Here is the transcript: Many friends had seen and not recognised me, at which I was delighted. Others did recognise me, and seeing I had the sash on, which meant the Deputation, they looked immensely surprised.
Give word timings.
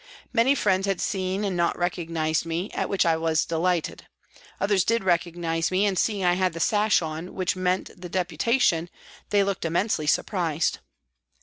Many 0.33 0.55
friends 0.55 0.87
had 0.87 0.99
seen 0.99 1.43
and 1.43 1.55
not 1.55 1.77
recognised 1.77 2.43
me, 2.43 2.71
at 2.71 2.89
which 2.89 3.05
I 3.05 3.17
was 3.17 3.45
delighted. 3.45 4.07
Others 4.59 4.83
did 4.83 5.03
recognise 5.03 5.69
me, 5.69 5.85
and 5.85 5.95
seeing 5.95 6.25
I 6.25 6.33
had 6.33 6.53
the 6.53 6.59
sash 6.59 7.03
on, 7.03 7.35
which 7.35 7.55
meant 7.55 7.91
the 8.01 8.09
Deputation, 8.09 8.89
they 9.29 9.43
looked 9.43 9.63
immensely 9.63 10.07
surprised. 10.07 10.79